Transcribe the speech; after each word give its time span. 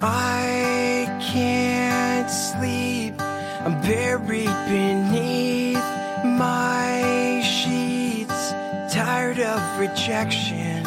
I 0.00 1.20
can't 1.32 2.30
sleep. 2.30 3.14
I'm 3.20 3.80
buried 3.82 4.56
beneath 4.68 5.88
my 6.24 7.40
sheets, 7.42 8.52
tired 8.94 9.40
of 9.40 9.60
rejection. 9.78 10.86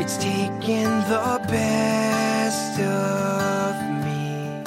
It's 0.00 0.16
taken 0.18 0.84
the 1.08 1.40
best 1.48 2.78
of 2.80 3.74
me. 4.04 4.62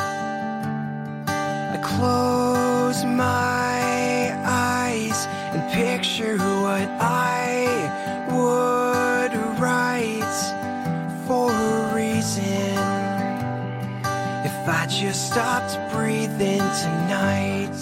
I 1.30 1.80
close 1.84 3.06
my 3.06 3.47
If 14.46 14.68
I 14.68 14.86
just 14.88 15.28
stopped 15.28 15.74
breathing 15.94 16.60
tonight. 16.84 17.76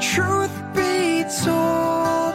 Truth 0.00 0.56
be 0.74 1.24
told, 1.44 2.34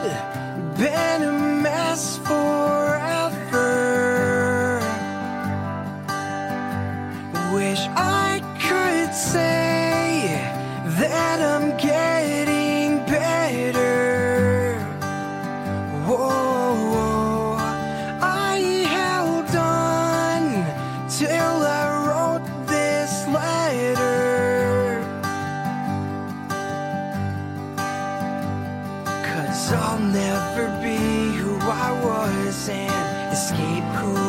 Cause 29.24 29.74
I'll 29.74 30.00
never 30.00 30.68
be 30.82 30.98
who 31.38 31.56
I 31.60 31.92
was 32.04 32.70
and 32.70 33.34
escape 33.34 33.84
who 34.00 34.29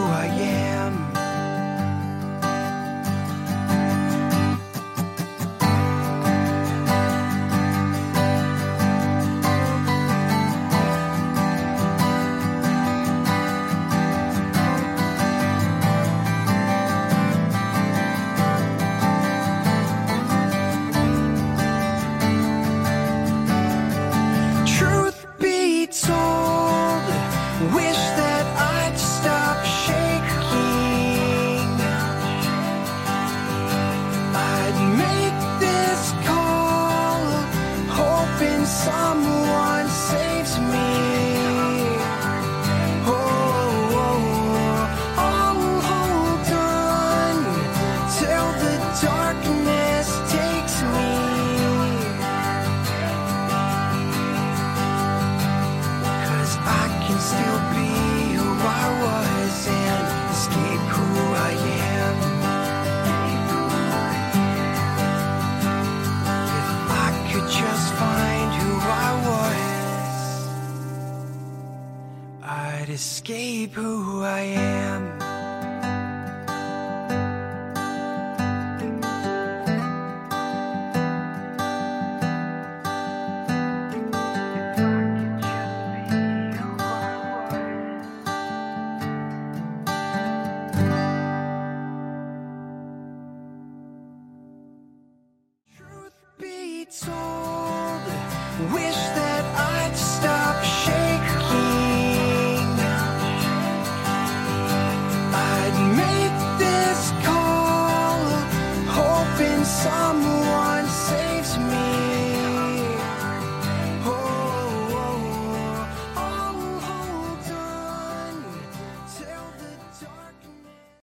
someone 38.70 39.69
escape 72.90 73.72
who 73.72 74.22
I 74.22 74.40
am. 74.40 75.39